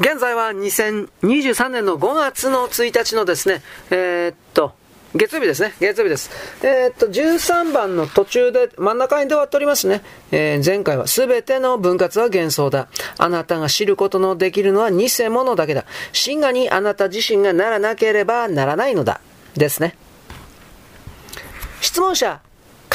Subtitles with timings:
[0.00, 4.72] 現在は2023年の5月の1日のですね、えー、っと、
[5.14, 5.72] 月曜日ですね。
[5.78, 6.30] 月曜日です。
[6.64, 10.02] えー、っと、13番の途中で真ん中にで終わっておりますね。
[10.32, 12.88] えー、前回は全ての分割は幻想だ。
[13.18, 15.84] あなたが知ることのできるのは偽物だけだ。
[16.12, 19.20] 真がにあなた自身がならなければならないのだ。
[19.56, 19.96] ですね。
[21.80, 22.40] 質問者、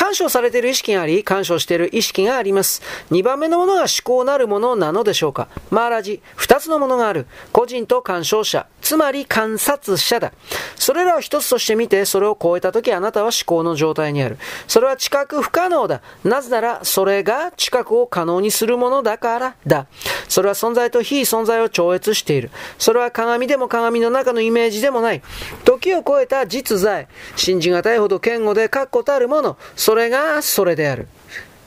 [0.10, 2.82] 干渉されている意識があり、干渉している意識があります。
[3.12, 7.28] 2番目のものが思考なるものなのでしょうかマーラジ、2つのものがある。
[7.52, 8.66] 個人と干渉者。
[8.82, 10.34] つまり観察者だ。
[10.76, 14.40] それらを一つとして見て、それを超えたときあなたは思考の状態にある。
[14.68, 16.02] それは知覚不可能だ。
[16.24, 19.86] なぜなら、それが知覚を可能にするものだからだ。
[20.28, 22.50] それは存在と非存在を超越している。
[22.80, 25.22] それは鏡でも鏡の中のイメージでもない。
[25.66, 27.08] 時を超えた実在。
[27.36, 29.58] 信じがたいほど堅固で確固たるもの。
[29.76, 31.08] それれがそれである。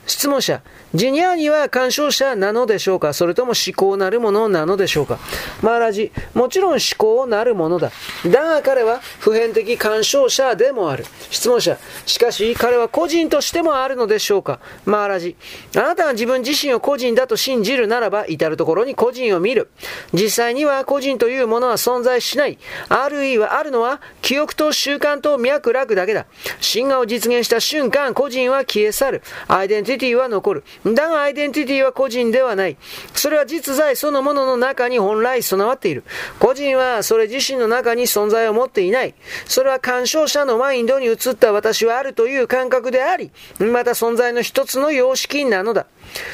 [0.06, 0.60] 質問者、
[0.94, 3.14] ジニアには干渉者なのでしょうか？
[3.14, 5.18] それとも思考なるものなのでしょうか？
[5.62, 7.90] マーラジ、もちろん思考なるものだ。
[8.26, 11.06] だが彼は普遍的干渉者でもある。
[11.30, 14.60] 質問者、しかし彼は個人としてもあるのでしょうか？
[14.84, 15.36] マーラジ、
[15.76, 19.70] あなたが自分自身を個人だと信じるならば、至るところに個人を見る。
[20.12, 22.58] 実際には個人というものは存在しない。
[22.90, 26.26] あるいはあるのは記憶と習慣と脈絡だけだ。
[26.60, 29.22] 真我を実現した瞬間、個人は消え去る。
[29.48, 30.64] アイデンティティは残る。
[30.84, 32.76] だがアイデンティティは個人ではない。
[33.14, 36.02] それは実在そのものの中に本来備わっている。
[36.40, 39.14] 個人はそれ自身の中に存在を持っていない。
[39.46, 45.86] それは干渉者のマインドに移った私はあるという感覚であり、また存在の一つの様式なのだ。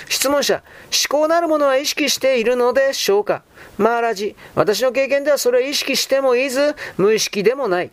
[0.08, 0.62] 質問者、
[1.10, 3.42] 思考なるものは意識しているのでしょうか？
[3.76, 7.90] マーラジ、私の経験ではそれを意識してもいず、無意識でもない。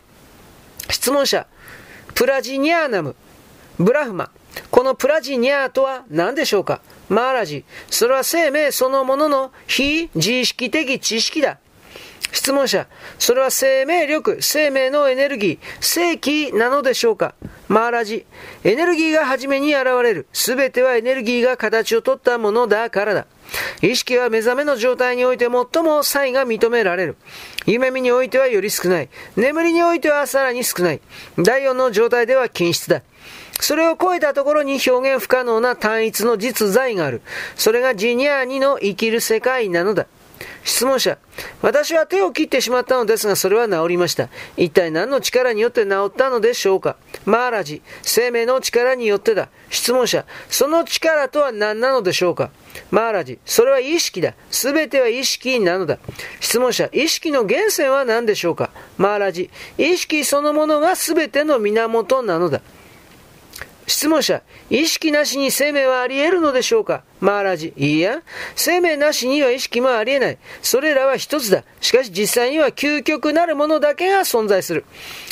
[0.88, 1.46] 質問者、
[2.14, 3.14] プラジニアナム、
[3.78, 4.30] ブラフマ、
[4.70, 6.80] このプラジニャーとは何でしょうか？
[7.08, 7.64] マーラジ。
[7.90, 11.58] それは生命そのものの非自意識的知識だ。
[12.32, 12.86] 質問者。
[13.18, 17.34] それは生命力、生命のエネルギー、正気なのでしょうか？
[17.68, 18.26] マーラジ。
[18.62, 20.26] エネルギーが初めに現れる。
[20.32, 23.26] すべてはエネルギーが形をとったものだからだ。
[23.80, 27.16] 意識は目覚めの状態において最も差異が認められる。
[27.64, 29.08] 夢見においてはより少ない。
[29.36, 31.00] 眠りにおいてはさらに少ない。
[31.38, 33.02] 第4の状態では均質だ。
[33.60, 37.22] それを超えたところに表現不可能な単一の実在がある。
[37.56, 40.06] それがジニアーニの生きる世界なのだ。
[40.64, 41.18] 質問者。
[41.62, 44.28] 私は手を切ってしまったのですが、それは治りました。
[44.56, 46.96] 一体何の力によって治ったのでしょうか？
[47.24, 47.82] マーラジ。
[48.02, 49.48] 生命の力によってだ。
[49.70, 50.24] 質問者。
[50.48, 52.50] その力とは何なのでしょうか？
[52.90, 53.38] マーラジ。
[53.44, 54.34] それは意識だ。
[54.50, 55.98] すべては意識なのだ。
[56.40, 56.88] 質問者。
[56.92, 58.70] 意識の源泉は何でしょうか？
[58.98, 59.50] マーラジ。
[59.78, 62.60] 意識そのものがすべての源なのだ。
[63.88, 67.04] 質問者、意識なしに生命はあり得るのでしょうか？
[67.20, 67.72] マーラジ。
[67.76, 68.22] いいや、
[68.54, 70.38] 生命なしには意識もあり得ない。
[70.62, 71.64] それらは一つだ。
[71.80, 74.84] しかし実際には究極なるものだけが存在する。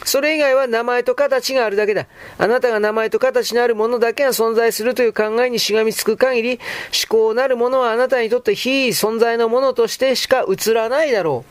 [0.05, 2.07] それ以外は名前と形があるだけだ。
[2.39, 6.61] あなたが名前と形のあるものだけが存在するという考えにしがみつく限り、
[7.09, 11.45] 思考なるものはあなたにとって非存在のものとしてしか映らないだろ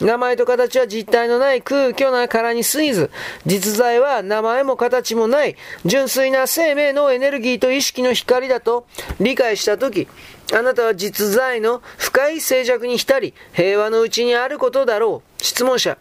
[0.00, 0.04] う。
[0.04, 3.10] 名前と形は実体のない空虚な殻に過ぎず、
[3.46, 5.56] 実在は名前も形もない、
[5.86, 8.86] 純粋な生命のエネルギーと意識の光だと
[9.18, 10.08] 理解した時、
[10.52, 15.42] あなたは実在の深い静寂に浸り、平和のうちにあることだろう。
[15.42, 15.98] 質問者。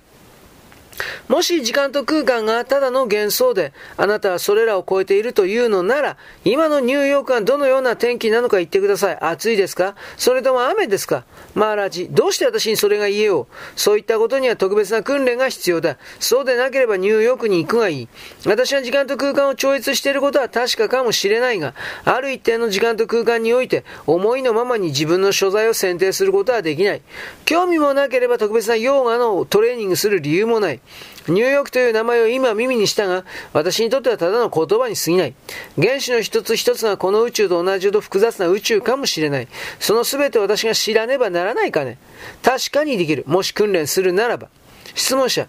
[1.27, 9.17] もし時間と空間がただの幻想で、あなたはそれらを超えているというのなら、今のニューヨークはどのような天気なのか言ってください。
[9.19, 9.95] 暑いですか？
[10.17, 11.25] それとも雨ですか？
[11.53, 13.47] マーラジ、どうして私にそれが言えよう？
[13.75, 15.97] そういったことには特別な訓練が必要だ。
[16.19, 18.07] そうでなければニューヨークに行くがいい。
[18.45, 21.73] 私は時間と空間を超越していることは確かかもしれないが、
[22.05, 27.01] ある一定の時間と空間において、思いのままに自分の所在を選定することはできない。
[27.45, 30.79] 興味もなければ特別なヨガのトレーニングする理由もない。
[31.27, 35.33] ニューヨークという名前を今耳にしたが、私にとってはただの言葉に過ぎない。
[35.79, 39.47] 原子の一つ一つがこの宇宙と同じほど複雑な宇宙かもしれない。
[39.79, 41.97] その全て私が知らねばならないかね。
[42.44, 43.23] 確かにできる。
[43.27, 44.47] もし訓練するならば。
[44.95, 45.47] 質問者。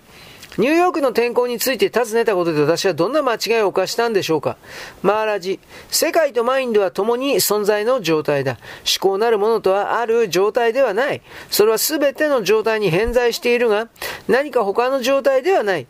[0.58, 4.56] ニューヨークの天候について尋ねたことで私はどんな間違いを犯したんでしょうか
[5.02, 8.58] マーラジ、世界とマインドは共に存在の状態だ。
[8.78, 11.22] 思考なるものとはある状態ではない。
[11.48, 13.88] それは全ての状態に偏在しているが、
[14.28, 15.86] 何か他の状態ではない。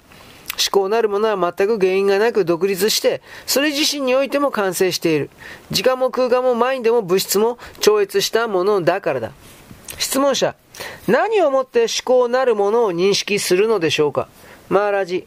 [0.58, 5.30] 思考なるものは全く原因がなく独立して、それ自身においても完成している。
[5.70, 9.32] 時間も空間もマインドも物質も超越したものだからだ。
[9.98, 10.54] 質問者、
[11.06, 14.28] 何をもって思考なるものを認識するのでしょうか
[14.68, 15.26] マーラジ。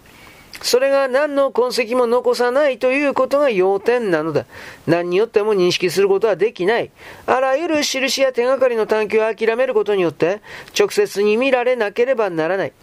[0.62, 4.46] それが何の痕跡も残さないということが要点なのだ。
[4.86, 6.92] 何によっても認識することはできない。
[7.26, 10.42] あらゆる印や手がかりの探求を諦めることによって、
[10.78, 12.74] 直接に見られなければならない。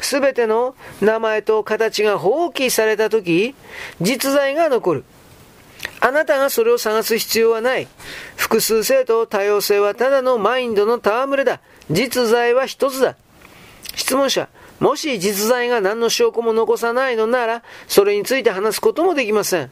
[0.00, 3.54] すべての名前と形が放棄されたとき、
[4.00, 5.04] 実在が残る。
[6.00, 7.88] あなたがそれを探す必要はない。
[8.36, 11.60] 複数性と多様性はただのマインドの戯れだ。
[11.90, 13.16] 実在は一つだ。
[13.94, 14.48] 質問者、
[14.80, 19.70] もし実在が何の証拠も残さないのなら、それについて話すこともできません。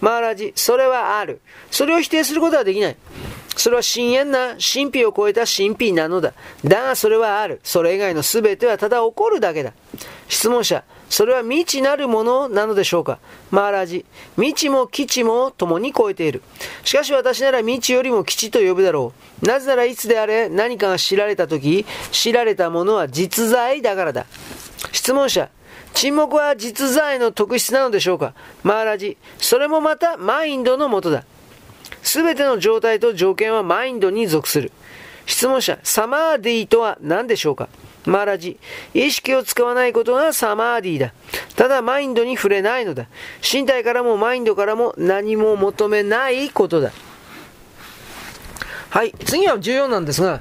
[0.00, 1.40] マーラジ、それはある。
[1.70, 2.96] それを否定することはできない。
[3.56, 6.32] それは深淵な神秘を超えた神秘なのだ。
[6.64, 7.60] だがそれはある。
[7.62, 9.72] それ以外の全てはただ起こるだけだ。
[10.28, 13.18] 質問者、それは未知なるものなのでしょうか？
[13.50, 14.06] マーラジ、
[14.36, 16.40] 未知も基地も共に超えている。
[16.84, 19.12] しかし私なら未知よりも基地と呼ぶだろ
[19.42, 19.46] う。
[19.46, 24.24] なぜならいつであれ何かが知られた時、知られたものは実在だからだ。
[24.90, 25.50] 質問者、
[25.92, 28.32] 沈黙は実在の特質なのでしょうか？
[28.62, 31.26] マーラジ、それもまたマインドのもとだ。
[32.02, 34.72] すべての状態と条件はマインドに属する。
[35.26, 37.68] 質問者、サマーディとは何でしょうか？
[38.04, 38.58] マラジ。
[38.94, 41.12] 意識を使わないことがサマーディだ。
[41.56, 43.06] ただマインドに触れないのだ。
[43.42, 46.92] 身体からもマインドからも何も求めないことだ。
[48.90, 49.12] はい。
[49.24, 50.40] 次は14なんですが、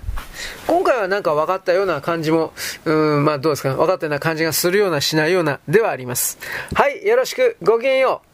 [0.67, 2.53] 今回はなんか分かったような感じも、
[2.85, 6.37] うん、まあどうですか分かったような感じがするようなしないようなではあります。
[6.73, 7.05] はい。
[7.05, 7.57] よろしく。
[7.61, 8.30] ごきげんよう。